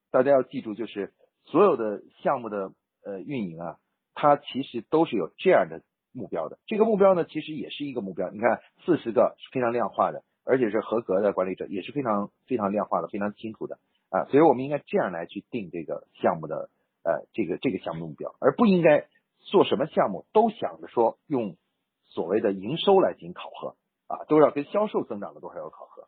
[0.10, 1.14] 大家要记住，就是
[1.44, 2.72] 所有的项目的
[3.04, 3.78] 呃运营啊，
[4.14, 5.84] 它其实都是有这样的。
[6.18, 8.30] 目标的这个目标呢，其实也是一个目标。
[8.32, 13.78] 你看，四十个是非常量化的，而且是合格的管理者，也是非常非常量化的，非常清楚的
[14.10, 14.26] 啊。
[14.26, 16.70] 所以我们应该这样来去定这个项目的
[17.04, 19.06] 呃这个这个项目目标，而不应该
[19.40, 21.56] 做什么项目都想着说用
[22.06, 23.76] 所谓的营收来进行考核
[24.08, 26.08] 啊，都要跟销售增长了多少要考核。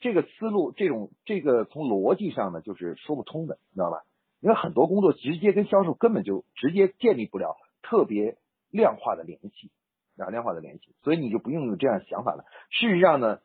[0.00, 4.04] 这个思路，这种这个从逻辑上呢，就是说不通的，你知道吧？
[4.40, 8.36] 因为很多工作直接跟销售根本就直接建立不了特别。
[8.70, 9.70] 量化的联系
[10.18, 12.44] 啊，量化的联系，所以你就不用有这样想法了。
[12.70, 13.40] 事实上呢，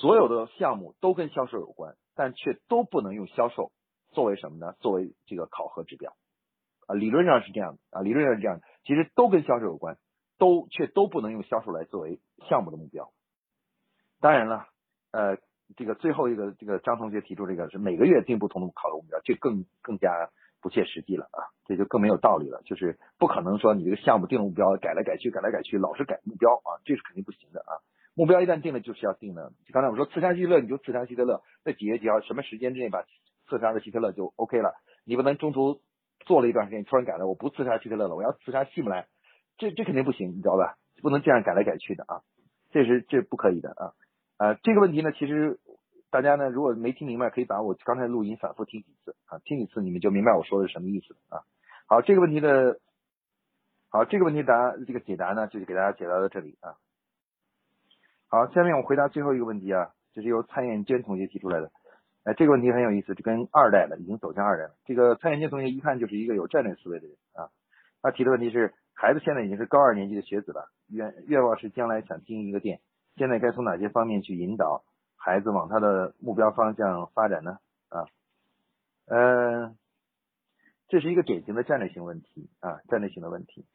[0.00, 3.72] 所有的项目都跟销售有关，但却都不能用销售
[4.12, 4.74] 作为什么呢？
[4.80, 6.16] 作为这个考核指标
[6.86, 9.98] 啊，理论上是这样啊，理论上是这样，其实都跟销售有关，
[10.36, 13.12] 都却都不能用销售来作为项目的目标。
[14.20, 14.66] 当然了，
[15.12, 15.38] 呃，
[15.76, 20.30] 这个最后一个这个张同学提出这个是每个月定不同的考核目标，这更更加。
[20.60, 22.62] 不切实际了啊，这就更没有道理了。
[22.64, 27.82] 就是不可能说你这个项目定了目标，改来改去，改来改去，老是改目标啊，这是肯定不行的啊。
[28.14, 29.52] 目标一旦定了，就是要定的。
[29.72, 33.02] 刚才我说刺杀希特勒，你就刺杀希特勒，在几月几号什么时间之内把
[33.48, 34.74] 刺杀的希特勒就 OK 了。
[35.04, 35.80] 你不能中途
[36.20, 39.06] 做了一段时间，你突然改了，我不刺杀希特勒了，我要刺杀希姆莱，
[39.58, 40.76] 这这肯定不行，你知道吧？
[41.02, 42.22] 不能这样改来改去的啊，
[42.70, 43.92] 这是这不可以的啊。
[44.38, 45.58] 呃，这个问题呢，其实。
[46.10, 51.42] 大家呢，如果没听明白，可以把我刚才录音反复听几次啊，听几次你们就明白我说的是什么意思啊。
[51.86, 52.78] 好，这个问题的，
[53.90, 56.76] 好，这个问题答这个解答呢，就是给大家解答到这里啊。
[58.28, 61.70] 好，下面我回答最后一个问题啊，这是由蔡艳娟同学提出来的，
[62.24, 64.74] 哎，这个问题很有意思，就跟二代了，已经走向二代了。
[64.84, 67.50] 这个蔡艳娟同学一看就是一个有战略思维的人啊，
[68.00, 72.80] 他提的问题是，孩子现在已经是高二年级的学子了，愿愿望是将来想经营一个店，
[73.16, 74.84] 现在该从哪些方面去引导？
[75.16, 77.58] 孩子往他的目标方向发展呢？
[77.88, 78.06] 啊，
[79.06, 79.76] 嗯，
[80.88, 83.66] 这是一个典型的战略性问题啊，战略性的问题。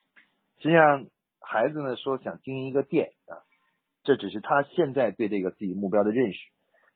[0.60, 1.08] 实际上，
[1.40, 3.44] 孩子呢说想经营一个店啊，
[4.04, 6.40] 这只是他现在对这个自己目标的认识。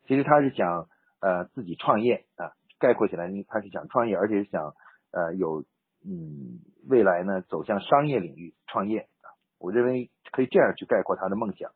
[0.07, 0.87] 其实他是想
[1.19, 4.73] 呃自己创业啊，概括起来，他是想创业，而且想
[5.11, 5.65] 呃有
[6.05, 9.27] 嗯未来呢走向商业领域创业啊。
[9.57, 11.71] 我认为可以这样去概括他的梦想。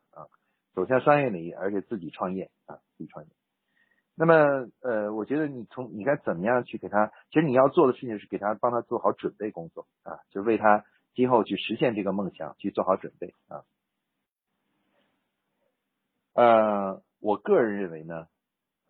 [0.72, 3.30] 走向商业领域，而且自己创业啊，自己创业。
[4.14, 4.34] 那么，
[4.80, 13.64] 呃，我觉得你从你该怎么样去给他，其实你要做的事情是给他帮他做好准备工作啊，就为他今后去实现这个梦想去做好准备啊。
[16.34, 18.28] 呃，我个人认为呢，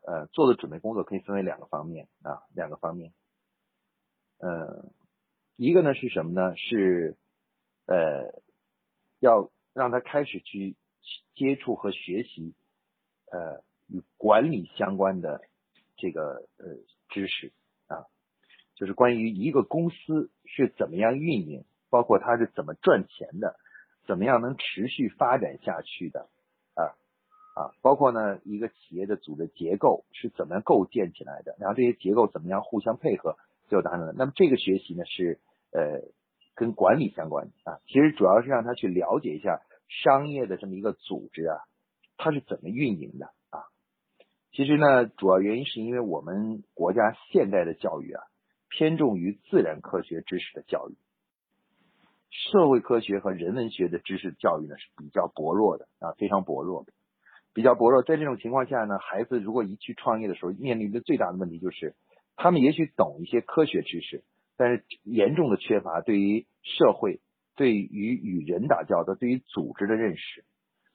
[0.02, 3.12] 呃，做的准备工作可以分为两个方面啊，两个方面。
[4.38, 4.90] 呃，
[5.56, 6.56] 一个呢是什么呢？
[6.56, 7.16] 是
[7.86, 8.42] 呃，
[9.20, 10.76] 要让他开始去。
[11.34, 12.54] 接触和学习，
[13.30, 15.40] 呃，与管理相关的
[15.96, 16.76] 这个呃
[17.08, 17.52] 知识
[17.86, 18.06] 啊，
[18.74, 23.56] 就是关于一个公司是怎么样运营，包括它是怎么赚钱的，
[24.06, 26.28] 怎么样能持续发展下去的
[26.74, 26.94] 啊
[27.54, 33.36] 啊，包括呢一个企业的组织结构是怎么样构建起来的，然后这些结构怎么样互相配合，
[33.68, 34.12] 最后达成的。
[34.12, 35.40] 那么这个学习呢是
[35.72, 36.02] 呃
[36.54, 39.62] 跟管理相关的啊，其实主要是让他去了解一下。
[39.90, 41.58] 商业的这么一个组织啊，
[42.16, 43.66] 它是怎么运营的啊？
[44.52, 48.22] 其实呢，主要原因是因为我们国家现代的教育啊，
[48.68, 50.94] 偏重于自然科学知识的教育，
[52.30, 56.86] 社会科学和人文学的知识教育呢是比较薄弱的啊，非常薄弱，
[57.52, 58.02] 比较薄弱。
[58.02, 61.94] 在这种情况下呢，孩子如果一去创业的时候，面临的最大的问题就是
[62.36, 64.22] 他们也许懂一些科学知识，
[64.56, 67.20] 但是严重的缺乏对于社会、
[67.60, 70.46] 对于与人打交道、对于组织的认识。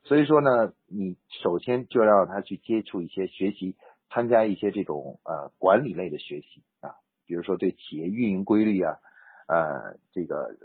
[0.01, 3.75] 所以说呢，你首先就要让他去接触一些学习，
[4.09, 6.97] 参加一些这种呃管理类的学习啊，
[7.27, 8.97] 比如说对企业运营规律啊，
[9.47, 10.57] 呃这个呃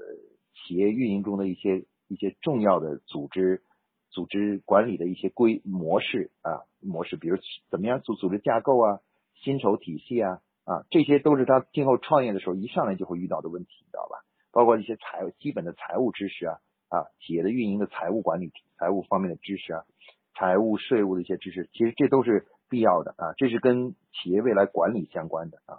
[0.54, 3.60] 企业运营中的一些一些重要的组织
[4.08, 7.36] 组织管理的一些规模式啊模式，比如
[7.68, 9.00] 怎么样组组织架构啊、
[9.42, 10.40] 薪酬体系啊。
[10.64, 14.22] 啊，这些都是他今后创业的时候一上来就会遇到的问题，知道吧？
[14.52, 19.84] 包括一些财基本的财务知识啊，啊，企业的运营的财务管理、财务方面的知识啊，
[20.34, 25.78] 财务税务的一些知识，其实这都是必要的啊，这是跟企业未来管理相关的啊。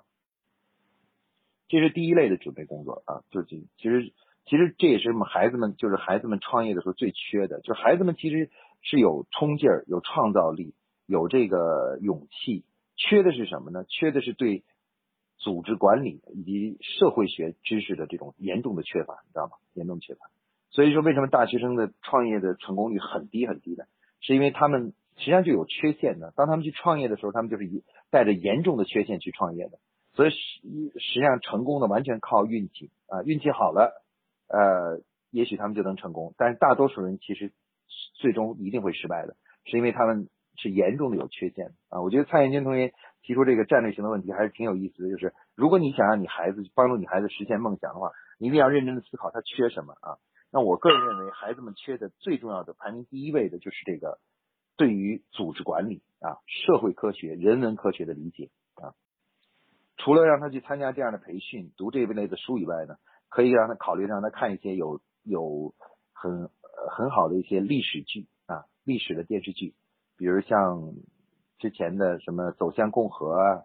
[1.67, 4.13] 这是第一类的准备工作啊，就是其实
[4.45, 8.49] 其实这也是我们孩子们就是孩子们创业的时候最缺的，就是孩子们其实
[8.81, 10.73] 是有冲劲儿、有创造力、
[11.05, 12.63] 有这个勇气，
[12.95, 13.83] 缺的是什么呢？
[13.89, 14.63] 缺的是对。
[15.41, 19.53] 组织管理以及社会学知识的这种严重的缺乏，你知道吗？
[19.73, 20.29] 严重缺乏。
[20.69, 23.85] 所以说，为什么大学生的创业的成功率很低很低呢？
[24.19, 26.31] 是因为他们实际上就有缺陷的。
[26.35, 29.79] 当他们去创业的时候，他们就是以带着严重的缺陷去创业的。
[30.13, 30.37] 所以实
[30.99, 34.03] 实际上成功的完全靠运气啊，运气好了，
[34.47, 36.35] 呃，也许他们就能成功。
[36.37, 37.51] 但是大多数人其实
[38.13, 39.35] 最终一定会失败的，
[39.65, 42.01] 是因为他们是严重的有缺陷啊。
[42.01, 42.93] 我觉得蔡元军同学。
[43.23, 50.17] 提出这个战略性的问题还是挺有意思的，就是如果你想让你孩子帮助你孩子实现梦想的话，你一定要认真的思考他缺什么啊？
[50.51, 54.19] 那我个人认为，孩子们缺的最重要的排名第一位的就是这个
[54.75, 58.95] 对于组织管理啊、社会科学、人文科学的理解啊。
[59.97, 62.95] 除了让他去参加这样的培训、读这一类的书以外呢，
[63.29, 65.73] 可以让他考虑让他看一些有有
[66.11, 66.49] 很
[66.89, 69.75] 很好的一些历史剧啊、历史的电视剧，
[70.17, 70.93] 比如像。
[71.61, 73.63] 之前的什么走向共和啊，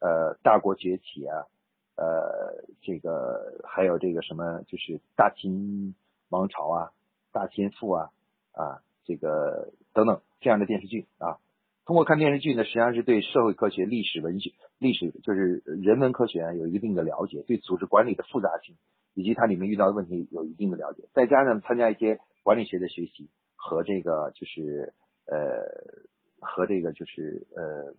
[0.00, 1.46] 呃，大国崛起啊，
[1.94, 5.94] 呃，这个还有这个什么就是大秦
[6.28, 6.90] 王朝啊，
[7.30, 8.10] 大秦赋啊，
[8.50, 11.38] 啊，这个等等这样的电视剧啊，
[11.84, 18.74] 通过看电视剧呢，实际上是对社会科学、历史、文学、历史就是人文科学啊有一定的了解，对组织管理的复杂性
[19.14, 24.92] 以及它里面遇到的问题有一定的了解，再加上参加一些管理学的学习和这个就是
[25.26, 26.15] 呃。
[26.40, 27.94] 和这个就是呃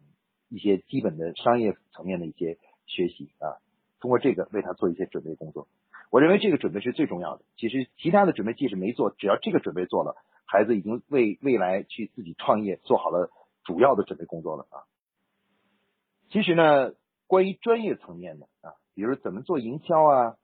[0.50, 3.60] 一些基本的商业层面的一些学习啊，
[4.00, 5.68] 通过这个为他做一些准备工作。
[6.10, 7.44] 我认为这个准备是最重要的。
[7.58, 10.16] 其实其他的准备即使没做，只要这个准备做了，
[10.46, 13.30] 孩子已经为未来去自己创业做好了
[13.66, 14.88] 主要的准备工作了啊。
[16.30, 16.94] 其实呢，
[17.28, 20.38] 关于专业层面的啊，比如怎么做营销啊，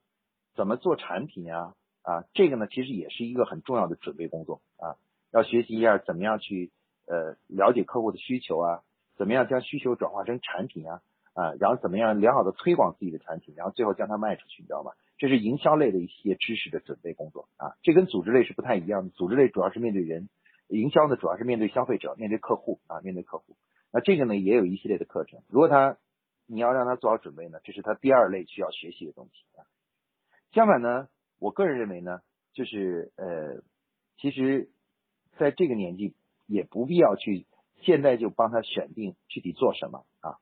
[0.53, 4.97] 怎么做产品啊啊，这个呢其实也是一个很重要的准备工作啊，
[5.31, 6.71] 要学习一下怎么样去。
[7.05, 8.81] 呃，了解客户的需求啊，
[9.17, 11.01] 怎么样将需求转化成产品啊
[11.33, 14.91] 啊，然后怎么样良好的推广自己的产品，然后最后将它卖出去，你知道吗？
[15.17, 19.09] 这是营销类的一些知识的准备工作啊，这跟组织类是不太一样的。
[19.09, 20.29] 组织类主要是面对人，
[20.67, 23.57] 营销呢主要是面对消费者，面对客户啊，面对客户。
[23.91, 25.97] 那这个呢也有一系列的课程，如果他
[26.45, 29.65] 你要让他做好准备呢，这是他第二类需要学习的东西啊。
[30.51, 31.07] 相反呢，
[31.39, 32.21] 我个人认为呢，
[32.53, 33.61] 就是呃，
[34.17, 34.69] 其实
[35.37, 36.15] 在这个年纪。
[36.45, 37.45] 也不必要去
[37.81, 40.37] 现在就帮他选定具体做什么啊，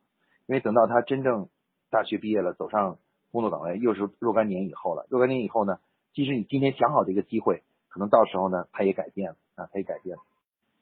[0.45, 1.49] 因为等到他真正
[1.89, 2.99] 大学毕业了，走上
[3.32, 5.08] 工作岗位，又是若干年以后了。
[5.10, 5.80] 若干年以后呢，
[6.14, 10.24] 即使你今天想好这个机会，可能到时候呢，他也改变了啊，他也改变了。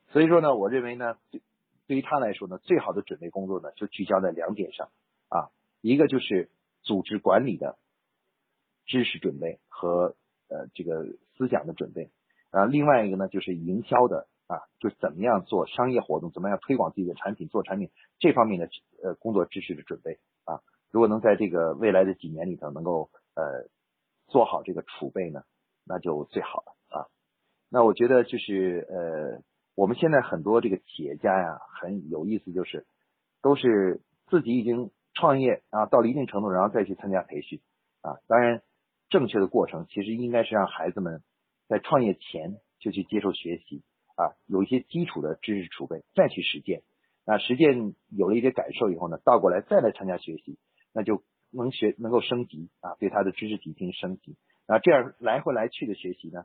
[0.10, 1.42] 所以说呢，我认为呢，对
[1.88, 4.90] 对于他来说呢，最好的准备工作呢，就聚焦在两点上
[5.30, 5.50] 啊，
[5.82, 6.50] 一个就是
[6.82, 7.78] 组织管理的
[8.86, 10.16] 知识准备和
[10.50, 11.06] 呃这个
[11.38, 12.10] 思想的准备
[12.52, 14.28] 啊，另外一个呢就是营销的。
[14.50, 18.68] 啊，就怎么样做商业活动，怎么样推广自己的产品，做产品这方面的
[19.04, 23.70] 呃工作知识的准备啊，如果能在这个未来的几年里头能够呃
[24.28, 25.44] 做好这个储备呢，
[25.86, 27.06] 那就最好了啊。
[27.70, 29.44] 那我觉得就是呃
[29.76, 32.88] 我们现在很多这个企业家呀很有意思，就是
[33.44, 37.62] 都是自己已经创业啊到了一定程度，然后再去参加培训
[38.02, 38.18] 啊。
[38.26, 38.64] 当然，
[39.10, 41.22] 正确的过程其实应该是让孩子们
[41.68, 43.84] 在创业前就去接受学习。
[44.20, 46.84] 啊，有一些基础的知识储备，再去实践。
[47.26, 50.58] 那实践有了一些感受以后呢，倒过来再来参加学习，
[50.92, 54.36] 那就能学能够升级啊，对他的知识体系升级。
[54.68, 56.44] 那这样来回来去的学习呢，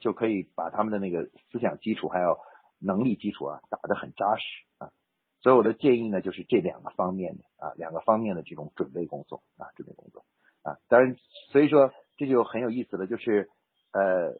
[0.00, 2.38] 就可以把他们的那个思想基础还有
[2.78, 4.42] 能力基础啊打得很扎实
[4.76, 4.92] 啊。
[5.40, 10.26] 所以我的建议呢，就是这两个方面的啊，两个方面的这种准备工作啊，准备工作
[10.62, 10.76] 啊。
[10.88, 11.16] 当然，
[11.52, 13.48] 所以说这就很有意思了，就是
[13.92, 14.38] 呃。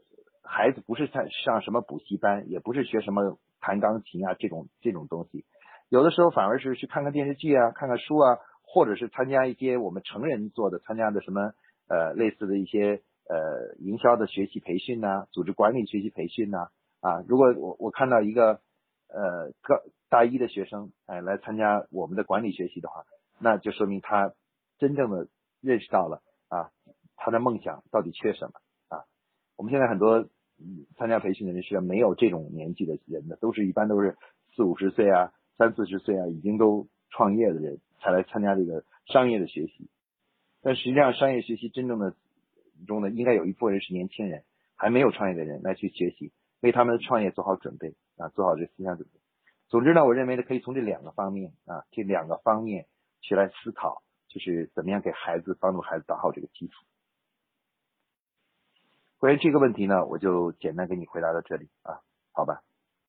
[0.53, 5.45] 孩子不是上上什么补习班，也不是学什么弹钢琴啊这种这种东西，
[5.89, 11.53] 有的时候反而是去看看电视剧啊，看看书啊，或者是参加一些我们成人做的参加的什么
[11.89, 16.69] 呃类似的一些呃营销的学习培训呐，组织管理学习培训呐
[17.01, 18.61] 啊，如果我我看到一个
[19.07, 19.77] 呃高
[20.09, 23.05] 大一的学生哎来参加我们的管理学习的话，
[23.39, 24.35] 那就说明他
[24.79, 25.29] 真正的
[25.61, 26.71] 认识到了啊
[27.15, 28.53] 他的梦想到底缺什么
[28.89, 29.05] 啊。
[29.57, 30.27] 我们现在很多
[30.97, 34.17] 参加培训的人实际上没有这种年纪的人的，都是一般都是
[34.55, 39.89] 四五十岁啊三四十岁啊已经都创业的人才来参加这个商业的学习。
[40.63, 42.15] 但实际上商业学习真正的
[42.87, 44.45] 中呢，应该有一部分人是年轻人
[44.77, 49.21] 还没有创业的人来去学习，为他们的创业做好准备啊，做好这思想准备。
[49.69, 52.87] 总之呢，我认为呢，可以从这两个方面啊，这两个方面
[53.21, 56.85] 去来思考，就是怎么样给孩子帮助孩子打好这个基础。
[59.21, 62.01] 关于这个问题呢，我就简单给你回答到这里啊，
[62.33, 62.63] 好吧。